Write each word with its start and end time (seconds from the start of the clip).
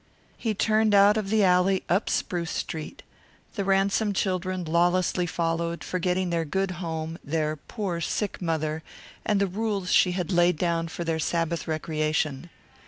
He 0.35 0.55
turned 0.55 0.95
out 0.95 1.15
of 1.15 1.29
the 1.29 1.43
alley 1.43 1.83
up 1.87 2.09
Spruce 2.09 2.49
Street. 2.49 3.03
The 3.53 3.63
Ransom 3.63 4.13
children 4.13 4.65
lawlessly 4.65 5.27
followed, 5.27 5.83
forgetting 5.83 6.31
their 6.31 6.43
good 6.43 6.71
home, 6.81 7.19
their 7.23 7.55
poor, 7.55 8.01
sick 8.01 8.41
mother 8.41 8.81
and 9.23 9.39
the 9.39 9.45
rules 9.45 9.91
she 9.91 10.13
had 10.13 10.31
laid 10.31 10.57
down 10.57 10.87
for 10.87 11.03
their 11.03 11.19
Sabbath 11.19 11.67
recreation. 11.67 12.49